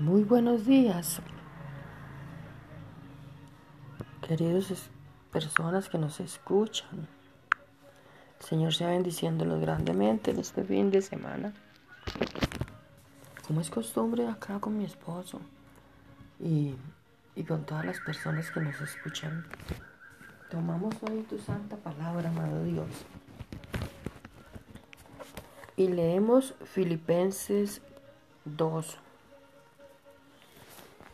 Muy 0.00 0.24
buenos 0.24 0.64
días, 0.64 1.20
queridos 4.26 4.88
personas 5.30 5.90
que 5.90 5.98
nos 5.98 6.20
escuchan. 6.20 7.06
El 8.40 8.46
Señor 8.46 8.72
sea 8.72 8.88
bendiciéndolos 8.88 9.60
grandemente 9.60 10.30
en 10.30 10.38
este 10.38 10.64
fin 10.64 10.90
de 10.90 11.02
semana. 11.02 11.52
Como 13.46 13.60
es 13.60 13.68
costumbre 13.68 14.26
acá 14.26 14.58
con 14.58 14.78
mi 14.78 14.86
esposo 14.86 15.38
y, 16.38 16.76
y 17.36 17.44
con 17.44 17.66
todas 17.66 17.84
las 17.84 18.00
personas 18.00 18.50
que 18.50 18.60
nos 18.60 18.80
escuchan, 18.80 19.44
tomamos 20.50 20.94
hoy 21.02 21.26
tu 21.28 21.36
santa 21.38 21.76
palabra, 21.76 22.30
amado 22.30 22.64
Dios. 22.64 22.88
Y 25.76 25.88
leemos 25.88 26.54
Filipenses 26.64 27.82
2 28.46 28.96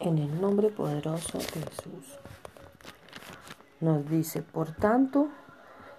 en 0.00 0.18
el 0.18 0.40
nombre 0.40 0.70
poderoso 0.70 1.38
de 1.38 1.44
Jesús. 1.44 2.18
Nos 3.80 4.08
dice, 4.08 4.42
por 4.42 4.72
tanto, 4.72 5.28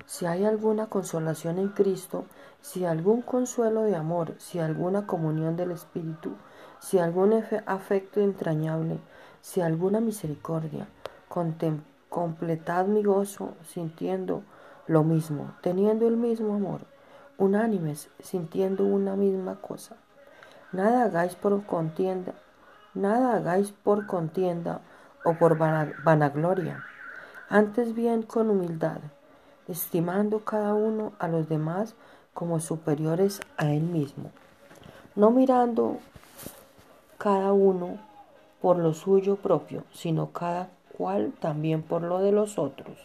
si 0.05 0.25
hay 0.25 0.45
alguna 0.45 0.87
consolación 0.87 1.59
en 1.59 1.69
Cristo, 1.69 2.25
si 2.61 2.85
algún 2.85 3.21
consuelo 3.21 3.83
de 3.83 3.95
amor, 3.95 4.35
si 4.37 4.59
alguna 4.59 5.05
comunión 5.05 5.55
del 5.55 5.71
Espíritu, 5.71 6.33
si 6.79 6.99
algún 6.99 7.43
afecto 7.65 8.21
entrañable, 8.21 8.99
si 9.41 9.61
alguna 9.61 10.01
misericordia, 10.01 10.87
completad 12.09 12.85
mi 12.85 13.03
gozo 13.03 13.53
sintiendo 13.67 14.43
lo 14.87 15.03
mismo, 15.03 15.53
teniendo 15.61 16.07
el 16.07 16.17
mismo 16.17 16.55
amor, 16.55 16.81
unánimes, 17.37 18.09
sintiendo 18.19 18.85
una 18.85 19.15
misma 19.15 19.55
cosa. 19.61 19.95
Nada 20.71 21.03
hagáis 21.03 21.35
por 21.35 21.63
contienda 21.65 22.33
Nada 22.93 23.35
hagáis 23.35 23.71
por 23.71 24.07
contienda 24.07 24.81
o 25.23 25.35
por 25.35 25.57
vanagloria, 25.57 26.83
antes 27.49 27.93
bien 27.93 28.23
con 28.23 28.49
humildad, 28.49 28.99
estimando 29.67 30.43
cada 30.43 30.73
uno 30.73 31.13
a 31.19 31.27
los 31.27 31.47
demás 31.47 31.95
como 32.33 32.59
superiores 32.59 33.41
a 33.57 33.71
él 33.71 33.83
mismo, 33.83 34.31
no 35.15 35.29
mirando 35.29 35.97
cada 37.17 37.53
uno 37.53 37.99
por 38.61 38.77
lo 38.77 38.93
suyo 38.93 39.35
propio, 39.35 39.83
sino 39.91 40.31
cada 40.31 40.69
cual 40.97 41.33
también 41.39 41.83
por 41.83 42.01
lo 42.01 42.19
de 42.19 42.31
los 42.31 42.57
otros. 42.57 42.97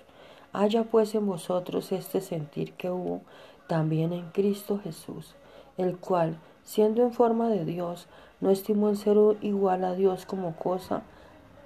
Haya 0.52 0.84
pues 0.84 1.14
en 1.14 1.26
vosotros 1.26 1.92
este 1.92 2.20
sentir 2.20 2.72
que 2.74 2.90
hubo 2.90 3.22
también 3.66 4.12
en 4.12 4.30
Cristo 4.30 4.80
Jesús, 4.82 5.34
el 5.76 5.96
cual, 5.96 6.38
siendo 6.64 7.02
en 7.02 7.12
forma 7.12 7.48
de 7.48 7.64
Dios, 7.64 8.08
no 8.40 8.50
estimó 8.50 8.88
el 8.88 8.96
ser 8.96 9.16
igual 9.42 9.84
a 9.84 9.94
Dios 9.94 10.26
como 10.26 10.56
cosa 10.56 11.02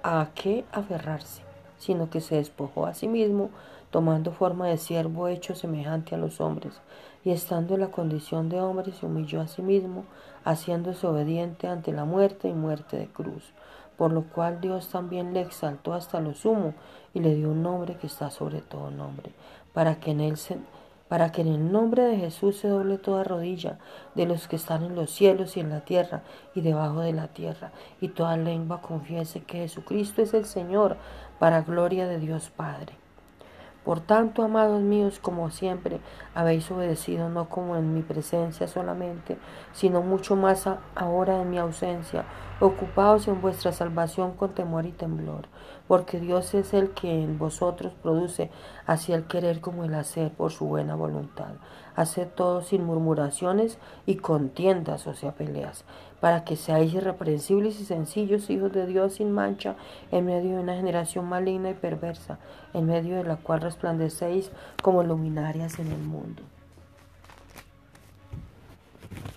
a 0.03 0.29
qué 0.35 0.65
aferrarse, 0.71 1.41
sino 1.77 2.09
que 2.09 2.21
se 2.21 2.35
despojó 2.35 2.85
a 2.85 2.93
sí 2.93 3.07
mismo, 3.07 3.49
tomando 3.89 4.31
forma 4.31 4.67
de 4.67 4.77
siervo 4.77 5.27
hecho 5.27 5.55
semejante 5.55 6.13
a 6.13 6.17
los 6.17 6.39
hombres, 6.41 6.79
y 7.25 7.31
estando 7.31 7.73
en 7.73 7.81
la 7.81 7.91
condición 7.91 8.49
de 8.49 8.61
hombre 8.61 8.91
se 8.91 9.05
humilló 9.05 9.41
a 9.41 9.47
sí 9.47 9.61
mismo, 9.61 10.05
haciéndose 10.45 11.07
obediente 11.07 11.67
ante 11.67 11.91
la 11.91 12.05
muerte 12.05 12.47
y 12.47 12.53
muerte 12.53 12.97
de 12.97 13.07
cruz, 13.07 13.51
por 13.97 14.11
lo 14.13 14.23
cual 14.23 14.61
Dios 14.61 14.89
también 14.89 15.33
le 15.33 15.41
exaltó 15.41 15.93
hasta 15.93 16.21
lo 16.21 16.33
sumo 16.33 16.73
y 17.13 17.19
le 17.19 17.35
dio 17.35 17.49
un 17.49 17.63
nombre 17.63 17.97
que 17.97 18.07
está 18.07 18.29
sobre 18.29 18.61
todo 18.61 18.91
nombre, 18.91 19.31
para 19.73 19.99
que 19.99 20.11
en 20.11 20.21
él 20.21 20.37
se 20.37 20.57
para 21.09 21.31
que 21.31 21.41
en 21.41 21.47
el 21.47 21.71
nombre 21.71 22.03
de 22.03 22.17
Jesús 22.17 22.57
se 22.57 22.69
doble 22.69 22.97
toda 22.97 23.23
rodilla 23.25 23.79
de 24.15 24.25
los 24.25 24.47
que 24.47 24.55
están 24.55 24.83
en 24.83 24.95
los 24.95 25.11
cielos 25.11 25.57
y 25.57 25.59
en 25.59 25.69
la 25.69 25.81
tierra 25.81 26.21
y 26.55 26.61
debajo 26.61 27.01
de 27.01 27.13
la 27.13 27.27
tierra, 27.27 27.71
y 27.99 28.09
toda 28.09 28.37
lengua 28.37 28.81
confiese 28.81 29.43
que 29.43 29.57
Jesucristo 29.57 30.21
es 30.21 30.33
el 30.33 30.45
Señor, 30.45 30.97
para 31.39 31.61
gloria 31.61 32.07
de 32.07 32.19
Dios 32.19 32.49
Padre. 32.49 32.98
Por 33.83 34.01
tanto, 34.01 34.43
amados 34.43 34.81
míos, 34.81 35.19
como 35.19 35.49
siempre 35.49 35.99
habéis 36.35 36.69
obedecido, 36.69 37.29
no 37.29 37.49
como 37.49 37.75
en 37.75 37.93
mi 37.93 38.01
presencia 38.01 38.67
solamente, 38.67 39.37
sino 39.71 40.01
mucho 40.01 40.35
más 40.35 40.69
ahora 40.95 41.41
en 41.41 41.49
mi 41.49 41.57
ausencia, 41.57 42.25
ocupaos 42.59 43.27
en 43.29 43.41
vuestra 43.41 43.71
salvación 43.71 44.33
con 44.33 44.53
temor 44.53 44.85
y 44.85 44.91
temblor, 44.91 45.47
porque 45.87 46.19
Dios 46.19 46.53
es 46.53 46.73
el 46.73 46.91
que 46.91 47.23
en 47.23 47.39
vosotros 47.39 47.93
produce 48.03 48.51
así 48.85 49.13
el 49.13 49.25
querer 49.25 49.61
como 49.61 49.85
el 49.85 49.95
hacer 49.95 50.31
por 50.33 50.51
su 50.51 50.65
buena 50.65 50.95
voluntad. 50.95 51.53
Haced 51.95 52.27
todo 52.27 52.61
sin 52.61 52.85
murmuraciones 52.85 53.79
y 54.05 54.15
contiendas, 54.15 55.07
o 55.07 55.13
sea, 55.13 55.33
peleas, 55.33 55.85
para 56.19 56.43
que 56.43 56.55
seáis 56.55 56.93
irreprensibles 56.93 57.79
y 57.79 57.85
sencillos 57.85 58.49
hijos 58.49 58.71
de 58.73 58.85
Dios 58.85 59.13
sin 59.15 59.31
mancha, 59.31 59.75
en 60.11 60.25
medio 60.25 60.55
de 60.55 60.59
una 60.59 60.75
generación 60.75 61.25
maligna 61.25 61.69
y 61.69 61.75
perversa, 61.75 62.39
en 62.73 62.85
medio 62.85 63.15
de 63.17 63.23
la 63.23 63.37
cual 63.37 63.61
resplandecéis 63.61 64.51
como 64.81 65.03
luminarias 65.03 65.79
en 65.79 65.91
el 65.91 65.99
mundo. 65.99 66.43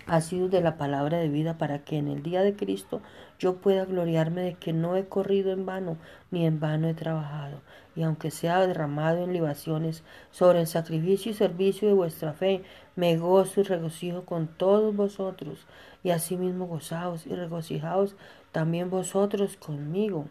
Ha 0.06 0.20
sido 0.20 0.48
de 0.48 0.60
la 0.60 0.76
palabra 0.76 1.18
de 1.18 1.28
vida 1.28 1.58
para 1.58 1.84
que 1.84 1.96
en 1.96 2.08
el 2.08 2.22
día 2.22 2.42
de 2.42 2.56
Cristo 2.56 3.00
yo 3.38 3.56
pueda 3.56 3.84
gloriarme 3.84 4.42
de 4.42 4.54
que 4.54 4.72
no 4.72 4.96
he 4.96 5.06
corrido 5.06 5.52
en 5.52 5.64
vano, 5.64 5.96
ni 6.30 6.44
en 6.44 6.60
vano 6.60 6.88
he 6.88 6.94
trabajado. 6.94 7.60
Y 7.94 8.02
aunque 8.02 8.30
sea 8.30 8.66
derramado 8.66 9.22
en 9.22 9.32
libaciones 9.32 10.02
sobre 10.30 10.60
el 10.60 10.66
sacrificio 10.66 11.30
y 11.30 11.34
servicio 11.34 11.88
de 11.88 11.94
vuestra 11.94 12.32
fe, 12.32 12.62
me 12.96 13.16
gozo 13.16 13.60
y 13.60 13.64
regocijo 13.64 14.24
con 14.24 14.48
todos 14.48 14.94
vosotros, 14.94 15.66
y 16.02 16.10
asimismo 16.10 16.66
gozaos 16.66 17.26
y 17.26 17.34
regocijaos 17.34 18.16
también 18.50 18.90
vosotros 18.90 19.56
conmigo. 19.56 20.26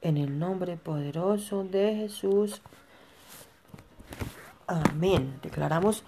En 0.00 0.16
el 0.16 0.38
nombre 0.38 0.76
poderoso 0.76 1.64
de 1.64 1.94
Jesús. 1.96 2.62
Amén. 4.66 5.38
Declaramos 5.42 6.04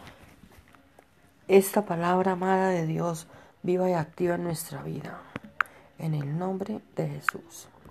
esta 1.51 1.85
palabra 1.85 2.33
amada 2.33 2.69
de 2.69 2.87
Dios 2.87 3.27
viva 3.65 3.91
y 3.91 3.95
activa 3.95 4.37
en 4.37 4.45
nuestra 4.45 4.85
vida. 4.85 5.19
En 5.99 6.15
el 6.15 6.39
nombre 6.39 6.81
de 6.95 7.09
Jesús. 7.09 7.70